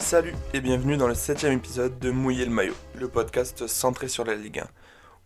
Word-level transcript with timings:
Salut 0.00 0.34
et 0.54 0.60
bienvenue 0.60 0.96
dans 0.96 1.06
le 1.06 1.14
septième 1.14 1.52
épisode 1.52 1.98
de 1.98 2.10
Mouiller 2.10 2.46
le 2.46 2.50
maillot, 2.50 2.74
le 2.94 3.08
podcast 3.08 3.66
centré 3.66 4.08
sur 4.08 4.24
la 4.24 4.34
Ligue 4.34 4.60
1. 4.60 4.66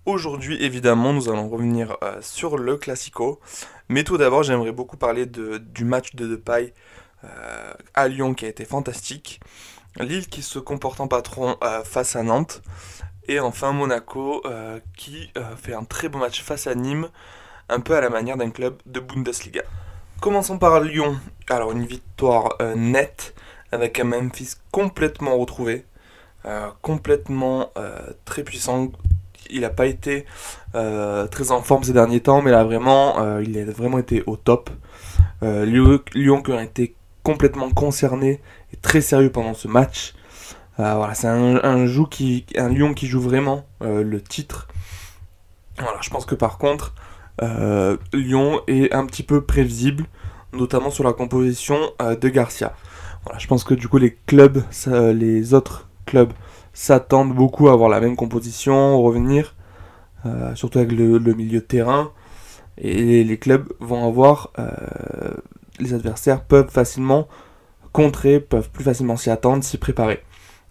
Aujourd'hui, 0.07 0.61
évidemment, 0.61 1.13
nous 1.13 1.29
allons 1.29 1.49
revenir 1.49 1.97
euh, 2.03 2.17
sur 2.21 2.59
le 2.59 2.77
Classico, 2.77 3.39
mais 3.89 4.03
tout 4.03 4.19
d'abord, 4.19 4.43
j'aimerais 4.43 4.73
beaucoup 4.73 4.97
parler 4.97 5.27
du 5.27 5.85
match 5.85 6.17
de 6.17 6.27
Depay 6.27 6.75
euh, 7.23 7.73
à 7.95 8.09
Lyon 8.09 8.35
qui 8.35 8.45
a 8.45 8.49
été 8.49 8.65
fantastique, 8.65 9.41
Lille 10.01 10.27
qui 10.27 10.43
se 10.43 10.59
comporte 10.59 11.01
en 11.01 11.07
patron 11.07 11.57
euh, 11.63 11.85
face 11.85 12.17
à 12.17 12.25
Nantes, 12.25 12.61
et 13.29 13.39
enfin 13.39 13.71
Monaco 13.71 14.43
qui 14.97 15.31
fait 15.59 15.75
un 15.75 15.85
très 15.85 16.09
beau 16.09 16.19
match 16.19 16.43
face 16.43 16.67
à 16.67 16.75
Nîmes, 16.75 17.09
un 17.69 17.79
peu 17.79 17.95
à 17.95 18.01
la 18.01 18.11
manière 18.11 18.37
d'un 18.37 18.51
club 18.51 18.83
de 18.87 18.99
Bundesliga. 18.99 19.63
Commençons 20.21 20.59
par 20.59 20.81
Lyon. 20.81 21.17
Alors 21.49 21.71
une 21.71 21.87
victoire 21.87 22.57
nette 22.75 23.35
avec 23.73 23.99
un 23.99 24.05
Memphis 24.05 24.55
complètement 24.71 25.37
retrouvé, 25.37 25.87
euh, 26.45 26.69
complètement 26.83 27.71
euh, 27.77 27.99
très 28.25 28.45
puissant. 28.45 28.93
Il 29.51 29.63
n'a 29.63 29.71
pas 29.71 29.87
été 29.87 30.27
euh, 30.75 31.27
très 31.27 31.51
en 31.51 31.63
forme 31.63 31.83
ces 31.83 31.93
derniers 31.93 32.21
temps, 32.21 32.43
mais 32.43 32.51
là 32.51 32.63
vraiment, 32.65 33.39
il 33.41 33.59
a 33.59 33.65
vraiment 33.65 33.99
été 33.99 34.23
au 34.27 34.37
top. 34.37 34.71
Lyon, 35.43 36.43
qui 36.43 36.53
a 36.53 36.63
été 36.63 36.95
complètement 37.25 37.71
concerné 37.71 38.41
et 38.73 38.77
très 38.77 39.01
sérieux 39.01 39.33
pendant 39.33 39.55
ce 39.55 39.67
match. 39.67 40.15
Voilà, 40.77 41.15
c'est 41.15 41.27
un, 41.27 41.87
Lyon 42.69 42.95
qui 42.95 43.07
joue 43.07 43.21
vraiment 43.21 43.67
le 43.81 44.21
titre. 44.21 44.69
Je 46.01 46.11
pense 46.11 46.25
que 46.25 46.37
par 46.37 46.59
contre, 46.59 46.95
Lyon 48.13 48.61
est 48.69 48.95
un 48.95 49.05
petit 49.05 49.25
peu 49.25 49.41
prévisible, 49.43 50.05
notamment 50.53 50.91
sur 50.91 51.05
la 51.05 51.13
composition 51.13 51.79
de 52.01 52.29
Garcia. 52.29 52.75
Je 53.39 53.47
pense 53.47 53.65
que 53.65 53.75
du 53.75 53.89
coup 53.89 53.99
les 53.99 54.15
clubs, 54.27 54.63
ça, 54.71 55.13
les 55.13 55.55
autres 55.55 55.89
clubs 56.07 56.33
s'attendent 56.73 57.35
beaucoup 57.35 57.69
à 57.69 57.73
avoir 57.73 57.89
la 57.89 58.01
même 58.01 58.17
composition, 58.17 59.01
revenir, 59.01 59.55
euh, 60.27 60.55
surtout 60.55 60.79
avec 60.79 60.93
le, 60.93 61.19
milieu 61.35 61.61
de 61.61 61.65
terrain. 61.65 62.11
Et 62.79 63.23
les 63.25 63.39
clubs 63.39 63.73
vont 63.81 64.07
avoir, 64.07 64.51
euh, 64.59 64.71
les 65.79 65.95
adversaires 65.95 66.45
peuvent 66.45 66.71
facilement 66.71 67.29
contrer, 67.93 68.41
peuvent 68.41 68.71
plus 68.71 68.85
facilement 68.85 69.17
s'y 69.17 69.31
attendre, 69.31 69.63
s'y 69.63 69.79
préparer. 69.79 70.23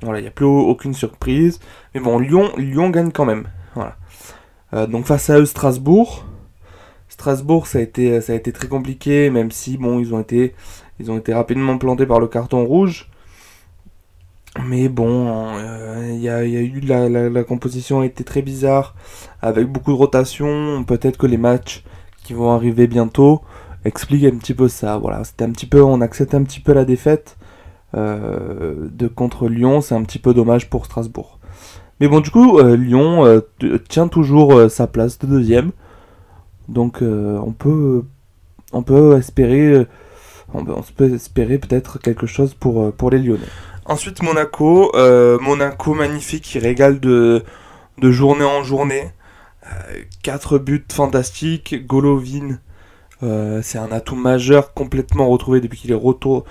Voilà, 0.01 0.19
il 0.19 0.23
n'y 0.23 0.27
a 0.27 0.31
plus 0.31 0.45
aucune 0.45 0.93
surprise. 0.93 1.59
Mais 1.93 2.01
bon, 2.01 2.17
Lyon, 2.17 2.51
Lyon 2.57 2.89
gagne 2.89 3.11
quand 3.11 3.25
même. 3.25 3.47
Euh, 4.73 4.87
donc 4.87 5.05
face 5.05 5.29
à 5.29 5.39
eux, 5.39 5.45
Strasbourg. 5.45 6.25
Strasbourg, 7.07 7.67
ça 7.67 7.79
a 7.79 7.81
été 7.81 8.51
très 8.51 8.67
compliqué, 8.67 9.29
même 9.29 9.51
si 9.51 9.77
bon, 9.77 9.99
ils 9.99 10.13
ont 10.15 10.21
été, 10.21 10.55
ils 11.01 11.11
ont 11.11 11.17
été 11.17 11.33
rapidement 11.33 11.77
plantés 11.77 12.05
par 12.05 12.19
le 12.19 12.27
carton 12.27 12.63
rouge. 12.65 13.09
Mais 14.59 14.89
bon, 14.89 15.57
il 15.57 16.27
euh, 16.27 16.39
a, 16.39 16.43
y, 16.43 16.57
a, 16.57 16.61
eu 16.61 16.81
la, 16.81 17.43
composition 17.43 18.01
a 18.01 18.05
été 18.05 18.23
très 18.23 18.41
bizarre, 18.41 18.95
avec 19.41 19.67
beaucoup 19.67 19.91
de 19.91 19.97
rotation. 19.97 20.83
Peut-être 20.83 21.17
que 21.17 21.25
les 21.25 21.37
matchs 21.37 21.83
qui 22.23 22.33
vont 22.33 22.51
arriver 22.51 22.87
bientôt 22.87 23.41
expliquent 23.85 24.25
un 24.25 24.37
petit 24.37 24.53
peu 24.53 24.67
ça. 24.67 24.97
Voilà, 24.97 25.23
c'était 25.23 25.45
un 25.45 25.51
petit 25.51 25.67
peu, 25.67 25.81
on 25.81 26.01
accepte 26.01 26.35
un 26.35 26.43
petit 26.43 26.59
peu 26.59 26.73
la 26.73 26.83
défaite 26.83 27.37
euh, 27.95 28.89
de 28.91 29.07
contre 29.07 29.47
Lyon. 29.47 29.79
C'est 29.79 29.95
un 29.95 30.03
petit 30.03 30.19
peu 30.19 30.33
dommage 30.33 30.69
pour 30.69 30.85
Strasbourg. 30.85 31.39
Mais 32.01 32.07
bon, 32.09 32.19
du 32.19 32.29
coup, 32.29 32.59
euh, 32.59 32.75
Lyon 32.75 33.41
tient 33.87 34.09
toujours 34.09 34.69
sa 34.69 34.87
place 34.87 35.17
de 35.19 35.27
deuxième. 35.27 35.71
Donc, 36.67 37.01
on 37.01 37.53
peut, 37.53 38.03
on 38.73 38.83
peut 38.83 39.17
espérer, 39.17 39.85
on 40.53 40.63
peut, 40.63 41.13
espérer 41.13 41.57
peut-être 41.57 41.99
quelque 41.99 42.27
chose 42.27 42.53
pour, 42.53 42.91
pour 42.93 43.09
les 43.09 43.19
Lyonnais. 43.19 43.47
Ensuite, 43.85 44.21
Monaco. 44.21 44.91
Euh, 44.95 45.39
Monaco 45.39 45.93
magnifique, 45.93 46.43
qui 46.43 46.59
régale 46.59 46.99
de, 46.99 47.43
journée 48.01 48.45
en 48.45 48.63
journée. 48.63 49.11
Euh, 49.65 50.01
4 50.23 50.57
buts 50.57 50.85
fantastiques. 50.91 51.85
Golovin, 51.87 52.59
euh, 53.23 53.61
c'est 53.61 53.77
un 53.77 53.91
atout 53.91 54.15
majeur, 54.15 54.73
complètement 54.73 55.27
retrouvé 55.29 55.61
depuis 55.61 55.79
qu'il 55.79 55.91
est 55.91 55.95
retour, 55.95 56.45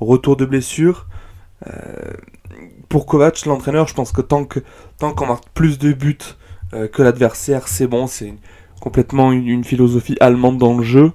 de 0.00 0.44
blessure. 0.44 1.06
Euh, 1.66 2.12
pour 2.88 3.06
Kovac, 3.06 3.44
l'entraîneur, 3.46 3.88
je 3.88 3.94
pense 3.94 4.12
que 4.12 4.20
tant 4.20 4.44
qu'on 4.44 5.26
marque 5.26 5.48
plus 5.54 5.78
de 5.78 5.92
buts 5.92 6.18
euh, 6.72 6.88
que 6.88 7.02
l'adversaire, 7.02 7.68
c'est 7.68 7.86
bon. 7.86 8.06
C'est 8.06 8.34
complètement 8.80 9.32
une, 9.32 9.64
philosophie 9.64 10.16
allemande 10.20 10.58
dans 10.58 10.76
le 10.76 10.84
jeu. 10.84 11.12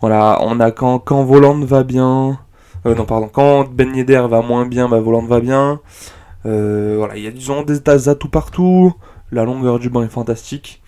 Voilà, 0.00 0.38
on 0.42 0.60
a 0.60 0.70
quand, 0.70 0.98
quand 0.98 1.24
Voland 1.24 1.60
va 1.60 1.82
bien. 1.82 2.38
Euh, 2.86 2.94
non, 2.94 3.04
pardon. 3.04 3.28
Quand 3.30 3.68
Ben 3.70 3.92
va 4.26 4.40
moins 4.40 4.64
bien, 4.66 4.88
bah, 4.88 4.98
Voland 4.98 5.26
va 5.26 5.40
bien. 5.40 5.80
Euh, 6.46 6.94
voilà, 6.96 7.16
il 7.16 7.22
y 7.22 7.26
a 7.26 7.30
disons 7.30 7.62
des 7.62 8.08
atouts 8.08 8.30
partout. 8.30 8.94
La 9.30 9.44
longueur 9.44 9.78
du 9.78 9.90
banc 9.90 10.02
est 10.02 10.08
fantastique. 10.08 10.82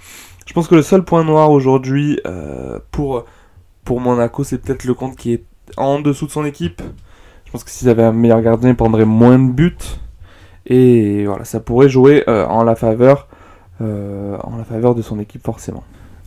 Je 0.46 0.54
pense 0.54 0.66
que 0.66 0.74
le 0.74 0.82
seul 0.82 1.04
point 1.04 1.24
noir 1.24 1.50
aujourd'hui 1.50 2.20
euh, 2.26 2.78
pour, 2.90 3.24
Monaco, 3.90 4.44
c'est 4.44 4.58
peut-être 4.58 4.84
le 4.84 4.94
compte 4.94 5.16
qui 5.16 5.34
est 5.34 5.44
en 5.76 6.00
dessous 6.00 6.26
de 6.26 6.30
son 6.30 6.46
équipe. 6.46 6.80
Je 7.44 7.52
pense 7.52 7.64
que 7.64 7.70
s'ils 7.70 7.90
avaient 7.90 8.02
un 8.02 8.12
meilleur 8.12 8.40
gardien, 8.40 8.70
ils 8.70 8.76
prendraient 8.76 9.04
moins 9.04 9.38
de 9.38 9.52
buts. 9.52 9.76
Et 10.64 11.26
voilà, 11.26 11.44
ça 11.44 11.60
pourrait 11.60 11.90
jouer 11.90 12.24
euh, 12.28 12.46
en 12.46 12.64
la 12.64 12.74
faveur 12.76 13.28
en 13.80 14.56
la 14.56 14.62
faveur 14.62 14.94
de 14.94 15.02
son 15.02 15.18
équipe 15.18 15.44
forcément. 15.44 15.82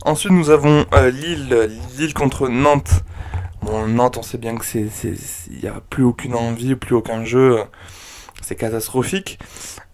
Ensuite, 0.05 0.33
nous 0.33 0.51
avons 0.51 0.85
euh, 0.93 1.09
Lille, 1.09 1.67
Lille 1.97 2.13
contre 2.13 2.47
Nantes. 2.47 3.03
Bon, 3.63 3.87
Nantes, 3.87 4.17
on 4.17 4.21
sait 4.21 4.37
bien 4.37 4.55
que 4.55 4.63
c'est, 4.63 4.85
il 5.49 5.59
n'y 5.63 5.67
a 5.67 5.81
plus 5.89 6.03
aucune 6.03 6.35
envie, 6.35 6.75
plus 6.75 6.93
aucun 6.93 7.25
jeu. 7.25 7.57
C'est 8.39 8.55
catastrophique. 8.55 9.39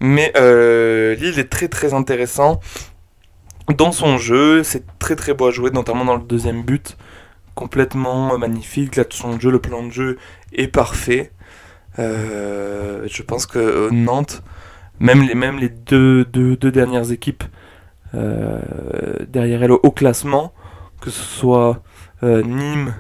Mais 0.02 0.34
euh, 0.36 1.16
Lille 1.16 1.40
est 1.40 1.50
très 1.50 1.70
très 1.70 1.94
intéressant 1.94 2.60
dans 3.74 3.94
son 3.94 4.18
jeu. 4.18 4.64
C'est 4.64 4.84
très 5.00 5.16
très 5.16 5.34
beau 5.34 5.48
à 5.48 5.52
jouer, 5.52 5.72
notamment 5.72 6.04
dans 6.04 6.18
le 6.18 6.24
deuxième 6.24 6.64
but. 6.64 6.98
Complètement 7.56 8.38
magnifique. 8.38 8.98
Là, 8.98 9.06
son 9.10 9.40
jeu, 9.40 9.50
le 9.50 9.60
plan 9.60 9.82
de 9.82 9.92
jeu 9.92 10.18
est 10.52 10.68
parfait. 10.68 11.32
Euh, 12.00 13.08
je 13.10 13.24
pense 13.24 13.46
que 13.46 13.90
Nantes, 13.94 14.44
même 15.00 15.22
les, 15.22 15.36
même 15.36 15.58
les 15.58 15.70
deux, 15.70 16.26
deux, 16.26 16.58
dernières 16.58 17.14
équipes 17.14 17.46
derrière 18.14 19.64
elle 19.64 19.72
au 19.72 19.92
classement, 19.92 20.54
que 21.00 21.10
ce 21.10 21.22
soit 21.22 21.82
euh, 22.24 22.44
Nîmes 22.44 22.94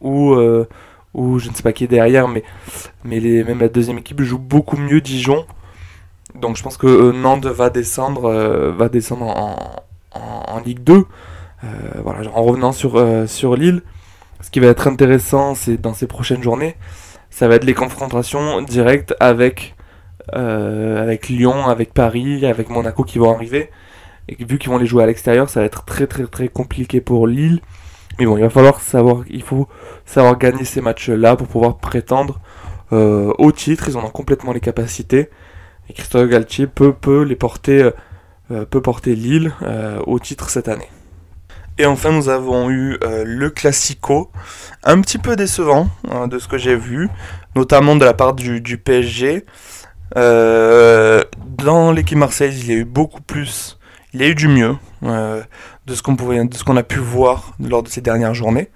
ou, 0.00 0.34
euh, 0.34 0.68
ou 1.14 1.38
je 1.38 1.48
ne 1.48 1.54
sais 1.54 1.62
pas 1.62 1.72
qui 1.72 1.84
est 1.84 1.88
derrière, 1.88 2.28
mais, 2.28 2.42
même 3.04 3.60
la 3.60 3.68
deuxième 3.68 3.98
équipe 3.98 4.20
joue 4.22 4.38
beaucoup 4.38 4.76
mieux 4.76 5.00
Dijon. 5.00 5.46
Donc 6.34 6.56
je 6.56 6.62
pense 6.62 6.76
que 6.76 6.86
euh, 6.86 7.12
Nantes 7.12 7.46
va 7.46 7.70
descendre, 7.70 8.26
euh, 8.26 8.72
va 8.72 8.88
descendre 8.88 9.26
en, 9.26 10.60
Ligue 10.64 10.82
2. 10.82 11.04
voilà, 12.02 12.28
en 12.34 12.42
revenant 12.42 12.72
sur, 12.72 13.00
sur 13.28 13.54
Lille, 13.54 13.82
ce 14.40 14.50
qui 14.50 14.58
va 14.58 14.68
être 14.68 14.88
intéressant, 14.88 15.54
c'est 15.54 15.76
dans 15.76 15.92
ces 15.92 16.06
prochaines 16.06 16.42
journées, 16.42 16.76
ça 17.30 17.46
va 17.46 17.56
être 17.56 17.64
les 17.64 17.74
confrontations 17.74 18.62
directes 18.62 19.14
avec, 19.20 19.76
euh, 20.34 21.00
avec 21.00 21.28
Lyon, 21.28 21.66
avec 21.66 21.92
Paris, 21.92 22.46
avec 22.46 22.70
Monaco 22.70 23.04
qui 23.04 23.18
vont 23.18 23.34
arriver. 23.34 23.70
Et 24.28 24.44
vu 24.44 24.58
qu'ils 24.58 24.70
vont 24.70 24.78
les 24.78 24.86
jouer 24.86 25.04
à 25.04 25.06
l'extérieur, 25.06 25.48
ça 25.48 25.60
va 25.60 25.66
être 25.66 25.84
très 25.84 26.06
très 26.06 26.26
très 26.26 26.48
compliqué 26.48 27.00
pour 27.00 27.26
Lille. 27.26 27.60
Mais 28.18 28.24
bon, 28.24 28.36
il 28.36 28.42
va 28.42 28.50
falloir 28.50 28.80
savoir, 28.80 29.24
il 29.28 29.42
faut 29.42 29.68
savoir 30.06 30.38
gagner 30.38 30.64
ces 30.64 30.80
matchs-là 30.80 31.36
pour 31.36 31.48
pouvoir 31.48 31.76
prétendre 31.78 32.40
euh, 32.92 33.32
au 33.38 33.52
titre. 33.52 33.88
Ils 33.88 33.96
en 33.96 34.04
ont 34.04 34.10
complètement 34.10 34.52
les 34.52 34.60
capacités. 34.60 35.28
Et 35.88 35.92
Christophe 35.92 36.28
Galtier 36.28 36.66
peut, 36.66 36.92
peut 36.92 37.22
les 37.22 37.36
porter, 37.36 37.90
euh, 38.50 38.64
peut 38.64 38.80
porter 38.80 39.14
Lille 39.14 39.52
euh, 39.62 40.00
au 40.06 40.18
titre 40.18 40.48
cette 40.48 40.68
année. 40.68 40.88
Et 41.78 41.84
enfin, 41.84 42.10
nous 42.10 42.30
avons 42.30 42.70
eu 42.70 42.96
le 43.02 43.50
Classico, 43.50 44.30
un 44.82 44.98
petit 45.02 45.18
peu 45.18 45.36
décevant 45.36 45.90
hein, 46.10 46.26
de 46.26 46.38
ce 46.38 46.48
que 46.48 46.56
j'ai 46.56 46.74
vu, 46.74 47.10
notamment 47.54 47.96
de 47.96 48.04
la 48.06 48.14
part 48.14 48.32
du, 48.32 48.62
du 48.62 48.78
PSG. 48.78 49.44
Dans 50.14 51.92
l'équipe 51.92 52.16
Marseille, 52.16 52.56
il 52.58 52.66
y 52.66 52.72
a 52.72 52.76
eu 52.76 52.86
beaucoup 52.86 53.20
plus, 53.20 53.78
il 54.14 54.20
y 54.20 54.24
a 54.24 54.28
eu 54.28 54.34
du 54.34 54.48
mieux 54.48 54.76
euh, 55.02 55.42
de 55.86 55.94
ce 55.94 56.02
qu'on 56.02 56.16
pouvait, 56.16 56.44
de 56.44 56.54
ce 56.54 56.64
qu'on 56.64 56.76
a 56.76 56.82
pu 56.82 56.98
voir 56.98 57.54
lors 57.60 57.82
de 57.82 57.88
ces 57.88 58.00
dernières 58.00 58.34
journées. 58.34 58.70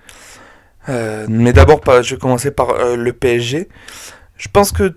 Euh, 0.89 1.27
mais 1.29 1.53
d'abord, 1.53 1.81
je 2.03 2.15
vais 2.15 2.21
commencer 2.21 2.51
par 2.51 2.71
euh, 2.71 2.97
le 2.97 3.13
PSG. 3.13 3.69
Je 4.37 4.49
pense 4.53 4.73
que 4.73 4.97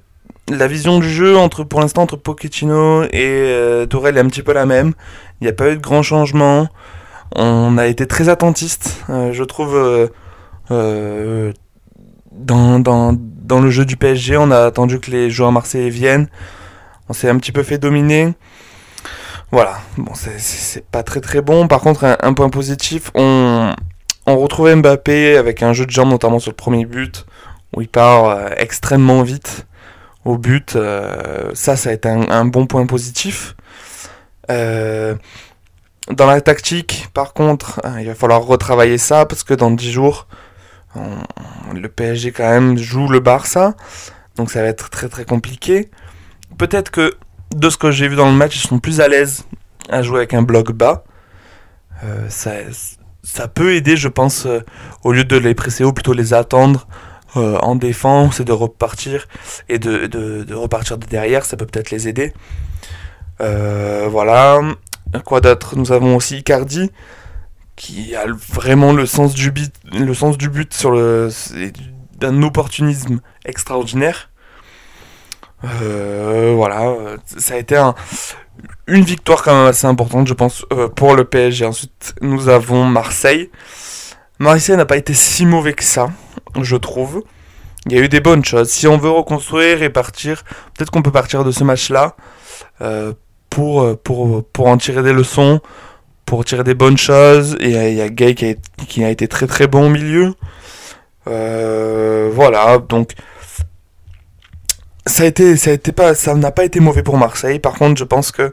la 0.49 0.67
vision 0.67 0.99
du 0.99 1.09
jeu 1.09 1.37
entre, 1.37 1.63
pour 1.63 1.79
l'instant, 1.79 2.01
entre 2.01 2.17
Pochettino 2.17 3.03
et 3.11 3.85
Tourelle 3.89 4.17
est 4.17 4.21
un 4.21 4.27
petit 4.27 4.43
peu 4.43 4.53
la 4.53 4.65
même. 4.65 4.93
Il 5.39 5.45
n'y 5.45 5.49
a 5.49 5.53
pas 5.53 5.71
eu 5.71 5.77
de 5.77 5.81
grands 5.81 6.03
changements. 6.03 6.67
On 7.35 7.77
a 7.77 7.87
été 7.87 8.05
très 8.05 8.27
attentiste, 8.29 9.03
je 9.07 9.43
trouve, 9.43 10.09
dans, 10.69 11.53
dans, 12.79 13.13
dans 13.17 13.61
le 13.61 13.69
jeu 13.69 13.85
du 13.85 13.95
PSG. 13.95 14.35
On 14.35 14.51
a 14.51 14.65
attendu 14.65 14.99
que 14.99 15.11
les 15.11 15.29
joueurs 15.29 15.53
marseillais 15.53 15.89
viennent. 15.89 16.27
On 17.07 17.13
s'est 17.13 17.29
un 17.29 17.37
petit 17.37 17.53
peu 17.53 17.63
fait 17.63 17.77
dominer. 17.77 18.33
Voilà, 19.53 19.81
bon, 19.99 20.13
c'est 20.15 20.83
pas 20.85 21.03
très 21.03 21.21
très 21.21 21.41
bon. 21.43 21.67
Par 21.67 21.79
contre, 21.79 22.17
un, 22.19 22.33
point 22.33 22.49
positif, 22.49 23.11
on, 23.13 23.71
on 24.25 24.37
retrouvait 24.39 24.75
Mbappé 24.75 25.37
avec 25.37 25.61
un 25.61 25.73
jeu 25.73 25.85
de 25.85 25.91
jambes, 25.91 26.09
notamment 26.09 26.39
sur 26.39 26.49
le 26.49 26.55
premier 26.55 26.85
but, 26.85 27.27
où 27.75 27.81
il 27.81 27.87
part 27.87 28.51
extrêmement 28.57 29.21
vite 29.21 29.67
au 30.25 30.39
but. 30.39 30.75
ça, 31.53 31.75
ça 31.75 31.91
a 31.91 31.93
été 31.93 32.09
un, 32.09 32.45
bon 32.45 32.65
point 32.65 32.87
positif. 32.87 33.55
dans 34.49 35.17
la 36.09 36.41
tactique, 36.41 37.09
par 37.13 37.33
contre, 37.33 37.79
il 37.99 38.07
va 38.07 38.15
falloir 38.15 38.41
retravailler 38.41 38.97
ça 38.97 39.27
parce 39.27 39.43
que 39.43 39.53
dans 39.53 39.69
10 39.69 39.91
jours, 39.91 40.27
le 40.95 41.87
PSG 41.89 42.31
quand 42.31 42.49
même 42.49 42.75
joue 42.75 43.07
le 43.07 43.19
Barça. 43.19 43.75
Donc 44.35 44.49
ça 44.49 44.63
va 44.63 44.67
être 44.69 44.89
très 44.89 45.09
très 45.09 45.25
compliqué. 45.25 45.91
Peut-être 46.57 46.89
que 46.89 47.13
de 47.55 47.69
ce 47.69 47.77
que 47.77 47.91
j'ai 47.91 48.07
vu 48.07 48.15
dans 48.15 48.29
le 48.29 48.35
match, 48.35 48.55
ils 48.55 48.67
sont 48.67 48.79
plus 48.79 49.01
à 49.01 49.07
l'aise 49.07 49.45
à 49.89 50.01
jouer 50.01 50.17
avec 50.17 50.33
un 50.33 50.41
bloc 50.41 50.71
bas. 50.71 51.03
Euh, 52.03 52.27
ça, 52.29 53.47
peut 53.47 53.75
aider, 53.75 53.95
je 53.95 54.07
pense, 54.07 54.45
euh, 54.45 54.59
au 55.03 55.11
lieu 55.11 55.23
de 55.23 55.37
les 55.37 55.53
presser 55.55 55.83
haut, 55.83 55.93
plutôt 55.93 56.13
les 56.13 56.33
attendre 56.33 56.87
euh, 57.37 57.57
en 57.59 57.75
défense 57.75 58.39
et 58.39 58.45
de 58.45 58.51
repartir 58.51 59.27
et 59.69 59.79
de, 59.79 60.07
de, 60.07 60.53
repartir 60.53 60.97
de 60.97 61.05
derrière. 61.05 61.45
Ça 61.45 61.57
peut 61.57 61.65
peut-être 61.65 61.91
les 61.91 62.07
aider. 62.07 62.33
voilà. 63.39 64.61
Quoi 65.25 65.41
d'autre? 65.41 65.75
Nous 65.75 65.91
avons 65.91 66.15
aussi 66.15 66.37
Icardi 66.37 66.91
qui 67.75 68.15
a 68.15 68.25
vraiment 68.49 68.93
le 68.93 69.05
sens 69.05 69.33
du, 69.33 69.51
but, 69.51 69.73
le 69.91 70.13
sens 70.13 70.37
du 70.37 70.49
but 70.49 70.73
sur 70.73 70.91
le 70.91 71.29
d'un 72.19 72.41
opportunisme 72.43 73.19
extraordinaire. 73.45 74.29
Euh, 75.63 76.53
voilà, 76.55 76.95
ça 77.37 77.55
a 77.55 77.57
été 77.57 77.81
une 78.87 79.03
victoire 79.03 79.43
quand 79.43 79.55
même 79.55 79.67
assez 79.67 79.87
importante, 79.87 80.27
je 80.27 80.33
pense, 80.33 80.65
euh, 80.73 80.87
pour 80.89 81.15
le 81.15 81.23
PSG. 81.23 81.65
Ensuite, 81.65 82.15
nous 82.21 82.49
avons 82.49 82.85
Marseille. 82.85 83.49
Marseille 84.39 84.75
n'a 84.75 84.85
pas 84.85 84.97
été 84.97 85.13
si 85.13 85.45
mauvais 85.45 85.73
que 85.73 85.83
ça, 85.83 86.09
je 86.61 86.75
trouve. 86.75 87.23
Il 87.85 87.93
y 87.93 87.97
a 87.97 88.01
eu 88.01 88.09
des 88.09 88.19
bonnes 88.19 88.43
choses. 88.43 88.69
Si 88.69 88.87
on 88.87 88.97
veut 88.97 89.09
reconstruire 89.09 89.83
et 89.83 89.89
partir, 89.89 90.43
peut-être 90.73 90.91
qu'on 90.91 91.01
peut 91.01 91.11
partir 91.11 91.43
de 91.43 91.51
ce 91.51 91.63
match-là 91.63 92.15
euh, 92.81 93.13
pour, 93.49 93.97
pour, 93.99 94.45
pour 94.45 94.67
en 94.67 94.77
tirer 94.77 95.03
des 95.03 95.13
leçons, 95.13 95.61
pour 96.25 96.45
tirer 96.45 96.63
des 96.63 96.73
bonnes 96.75 96.97
choses. 96.97 97.55
Et 97.59 97.69
il 97.69 97.95
y 97.95 98.01
a 98.01 98.09
Gay 98.09 98.35
qui 98.35 98.45
a, 98.45 98.53
qui 98.87 99.03
a 99.03 99.09
été 99.09 99.27
très 99.27 99.47
très 99.47 99.67
bon 99.67 99.87
au 99.87 99.89
milieu. 99.89 100.33
voilà, 101.25 102.79
donc 102.79 103.13
ça 105.05 105.23
a 105.23 105.25
été, 105.25 105.57
ça 105.57 105.71
a 105.71 105.73
été 105.73 105.91
pas, 105.91 106.15
ça 106.15 106.33
n'a 106.33 106.51
pas 106.51 106.63
été 106.63 106.79
mauvais 106.79 107.03
pour 107.03 107.17
Marseille. 107.17 107.59
Par 107.59 107.73
contre, 107.73 107.97
je 107.99 108.03
pense 108.03 108.31
que 108.31 108.51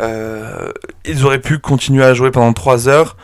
euh, 0.00 0.70
ils 1.04 1.24
auraient 1.24 1.40
pu 1.40 1.58
continuer 1.58 2.04
à 2.04 2.14
jouer 2.14 2.30
pendant 2.30 2.52
3 2.52 2.88
heures. 2.88 3.16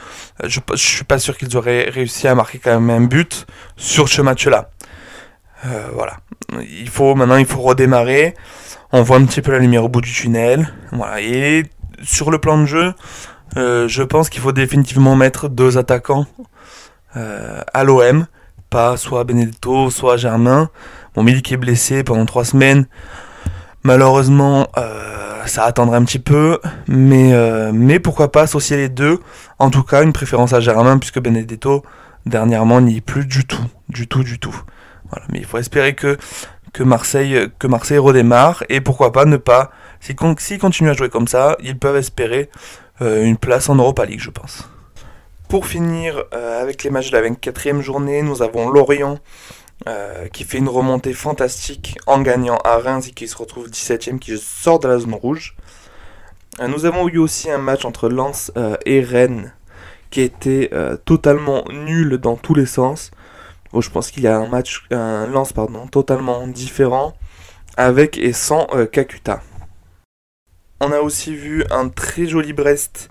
Je, 0.43 0.61
je 0.73 0.77
suis 0.77 1.05
pas 1.05 1.19
sûr 1.19 1.37
qu'ils 1.37 1.57
auraient 1.57 1.91
réussi 1.91 2.27
à 2.27 2.35
marquer 2.35 2.59
quand 2.59 2.79
même 2.81 2.91
un 2.91 3.07
but 3.07 3.47
sur 3.77 4.09
ce 4.09 4.23
match-là. 4.23 4.71
Euh, 5.67 5.89
voilà. 5.93 6.17
Il 6.63 6.89
faut 6.89 7.15
maintenant, 7.15 7.37
il 7.37 7.47
faut 7.47 7.61
redémarrer. 7.61 8.35
On 8.93 9.03
voit 9.03 9.19
un 9.19 9.25
petit 9.25 9.43
peu 9.43 9.53
la 9.53 9.59
lumière 9.59 9.85
au 9.85 9.89
bout 9.89 10.01
du 10.01 10.13
tunnel. 10.13 10.73
Voilà. 10.93 11.21
Et 11.21 11.65
sur 12.03 12.31
le 12.31 12.39
plan 12.39 12.59
de 12.59 12.67
jeu, 12.67 12.95
euh, 13.57 13.89
je 13.89 14.03
pense 14.03 14.31
qu'il 14.31 14.41
faut 14.41 14.53
définitivement 14.53 15.17
mettre 15.17 15.49
deux 15.49 15.79
attaquants 15.79 16.27
à 17.17 17.85
l'OM, 17.85 18.27
pas 18.71 18.97
soit 18.97 19.23
Benedetto, 19.23 19.89
soit 19.89 20.17
Germain. 20.17 20.69
Mon 21.17 21.23
Milik 21.23 21.53
est 21.53 21.57
blessé 21.57 22.03
pendant 22.03 22.27
trois 22.27 22.45
semaines. 22.45 22.87
Malheureusement, 23.85 24.69
euh, 24.79 25.47
ça 25.47 25.65
attendrait 25.65 25.99
un 25.99 26.05
petit 26.05 26.19
peu, 26.19 26.59
mais, 26.89 27.33
euh, 27.33 27.99
pourquoi 28.03 28.33
pas 28.33 28.43
associer 28.43 28.77
les 28.77 28.89
deux. 28.89 29.21
En 29.59 29.71
tout 29.71 29.83
cas, 29.83 30.03
une 30.03 30.13
préférence 30.13 30.53
à 30.53 30.61
Germain, 30.61 30.99
puisque 30.99 31.21
Benedetto, 31.21 31.85
dernièrement, 32.27 32.81
n'y 32.81 32.97
est 32.97 33.01
plus 33.01 33.27
du 33.27 33.45
tout. 33.45 33.65
Du 33.89 34.09
tout, 34.09 34.25
du 34.25 34.39
tout. 34.39 34.57
Mais 35.29 35.39
il 35.39 35.45
faut 35.45 35.59
espérer 35.59 35.95
que, 35.95 36.17
Marseille, 36.81 37.49
que 37.59 37.67
Marseille 37.69 37.99
redémarre, 37.99 38.65
et 38.69 38.81
pourquoi 38.81 39.13
pas 39.13 39.27
ne 39.27 39.37
pas. 39.37 39.71
S'ils 40.01 40.17
si, 40.39 40.59
continuent 40.59 40.91
à 40.91 40.95
jouer 40.95 41.11
comme 41.11 41.29
ça, 41.29 41.57
ils 41.63 41.79
peuvent 41.79 41.97
espérer 41.97 42.51
euh, 43.03 43.23
une 43.23 43.37
place 43.37 43.69
en 43.69 43.77
Europa 43.77 44.05
League, 44.05 44.21
je 44.21 44.31
pense. 44.31 44.69
Pour 45.49 45.67
finir 45.67 46.25
avec 46.33 46.83
les 46.83 46.91
matchs 46.91 47.11
de 47.11 47.17
la 47.17 47.29
24e 47.29 47.81
journée, 47.81 48.23
nous 48.23 48.43
avons 48.43 48.71
Lorient 48.71 49.19
euh, 49.87 50.29
qui 50.29 50.45
fait 50.45 50.59
une 50.59 50.69
remontée 50.69 51.13
fantastique 51.13 51.99
en 52.07 52.23
gagnant 52.23 52.59
à 52.65 52.79
Reims 52.79 53.09
et 53.09 53.11
qui 53.11 53.29
se 53.29 53.37
retrouve 53.37 53.69
17ème, 53.69 54.19
qui 54.19 54.37
sort 54.39 54.79
de 54.79 54.89
la 54.89 54.99
zone 54.99 55.15
rouge. 55.15 55.57
Euh, 56.61 56.69
nous 56.69 56.87
avons 56.87 57.07
eu 57.09 57.19
aussi 57.19 57.51
un 57.51 57.59
match 57.59 57.85
entre 57.85 58.09
Lens 58.09 58.51
euh, 58.57 58.77
et 58.87 59.01
Rennes 59.01 59.53
qui 60.11 60.21
était 60.21 60.71
totalement 61.05 61.65
nul 61.71 62.19
dans 62.19 62.37
tous 62.37 62.55
les 62.55 62.67
sens. 62.67 63.11
je 63.77 63.91
pense 63.91 64.13
qu'il 64.13 64.23
y 64.23 64.29
a 64.29 64.37
un 64.37 64.47
match, 64.47 64.87
un 64.93 65.27
Lens 65.27 65.53
pardon, 65.53 65.89
totalement 65.89 66.47
différent 66.47 67.15
avec 67.77 68.17
et 68.17 68.33
sans 68.33 68.69
Kakuta. 68.93 69.43
On 70.79 70.93
a 70.93 71.01
aussi 71.01 71.35
vu 71.35 71.65
un 71.73 71.89
très 71.89 72.27
joli 72.27 72.53
Brest 72.53 73.11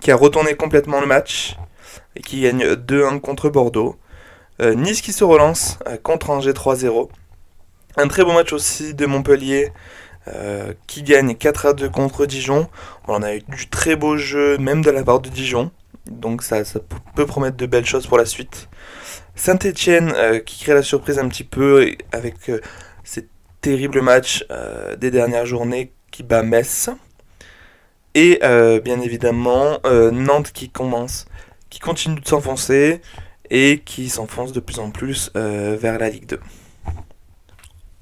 qui 0.00 0.10
a 0.10 0.16
retourné 0.16 0.56
complètement 0.56 1.00
le 1.00 1.06
match 1.06 1.56
et 2.16 2.20
qui 2.20 2.42
gagne 2.42 2.74
2-1 2.74 3.20
contre 3.20 3.48
Bordeaux. 3.48 3.96
Euh, 4.62 4.74
nice 4.74 5.02
qui 5.02 5.12
se 5.12 5.24
relance 5.24 5.78
euh, 5.86 5.96
contre 6.02 6.30
Angers 6.30 6.52
3-0. 6.52 7.10
Un 7.98 8.08
très 8.08 8.24
bon 8.24 8.34
match 8.34 8.52
aussi 8.52 8.94
de 8.94 9.04
Montpellier 9.04 9.72
euh, 10.28 10.72
qui 10.86 11.02
gagne 11.02 11.34
4 11.34 11.74
2 11.74 11.88
contre 11.90 12.26
Dijon. 12.26 12.68
On 13.06 13.22
a 13.22 13.34
eu 13.34 13.42
du 13.48 13.68
très 13.68 13.96
beau 13.96 14.16
jeu, 14.16 14.56
même 14.58 14.82
de 14.82 14.90
la 14.90 15.04
part 15.04 15.20
de 15.20 15.28
Dijon. 15.28 15.70
Donc 16.06 16.42
ça, 16.42 16.62
peut 17.14 17.26
promettre 17.26 17.56
de 17.56 17.66
belles 17.66 17.86
choses 17.86 18.06
pour 18.06 18.16
la 18.16 18.26
suite. 18.26 18.68
Saint-Etienne 19.34 20.14
qui 20.46 20.62
crée 20.62 20.72
la 20.72 20.82
surprise 20.82 21.18
un 21.18 21.28
petit 21.28 21.44
peu 21.44 21.90
avec 22.12 22.36
ces 23.02 23.28
terribles 23.60 24.00
matchs 24.00 24.46
des 24.98 25.10
dernières 25.10 25.46
journées 25.46 25.92
qui 26.12 26.22
bat 26.22 26.42
Metz. 26.42 26.90
Et 28.14 28.38
bien 28.84 29.00
évidemment 29.00 29.78
Nantes 29.84 30.52
qui 30.52 30.70
commence, 30.70 31.26
qui 31.70 31.80
continue 31.80 32.20
de 32.20 32.28
s'enfoncer 32.28 33.00
et 33.50 33.80
qui 33.84 34.08
s'enfonce 34.08 34.52
de 34.52 34.60
plus 34.60 34.78
en 34.78 34.90
plus 34.90 35.30
euh, 35.36 35.76
vers 35.80 35.98
la 35.98 36.08
Ligue 36.08 36.26
2. 36.26 36.40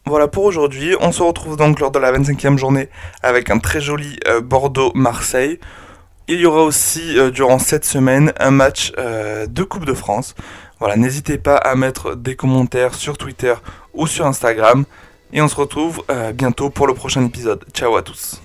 Voilà 0.06 0.28
pour 0.28 0.44
aujourd'hui, 0.44 0.94
on 1.00 1.12
se 1.12 1.22
retrouve 1.22 1.56
donc 1.56 1.80
lors 1.80 1.90
de 1.90 1.98
la 1.98 2.12
25e 2.12 2.58
journée 2.58 2.88
avec 3.22 3.50
un 3.50 3.58
très 3.58 3.80
joli 3.80 4.18
euh, 4.28 4.40
Bordeaux-Marseille. 4.40 5.58
Il 6.28 6.40
y 6.40 6.46
aura 6.46 6.62
aussi 6.62 7.18
euh, 7.18 7.30
durant 7.30 7.58
cette 7.58 7.84
semaine 7.84 8.32
un 8.38 8.50
match 8.50 8.92
de 8.92 9.62
Coupe 9.62 9.86
de 9.86 9.94
France. 9.94 10.34
Voilà, 10.78 10.96
n'hésitez 10.96 11.38
pas 11.38 11.56
à 11.56 11.74
mettre 11.74 12.16
des 12.16 12.36
commentaires 12.36 12.94
sur 12.94 13.16
Twitter 13.16 13.54
ou 13.94 14.06
sur 14.06 14.26
Instagram. 14.26 14.84
Et 15.32 15.40
on 15.40 15.48
se 15.48 15.56
retrouve 15.56 16.04
bientôt 16.34 16.70
pour 16.70 16.86
le 16.86 16.94
prochain 16.94 17.24
épisode. 17.24 17.64
Ciao 17.72 17.96
à 17.96 18.02
tous. 18.02 18.40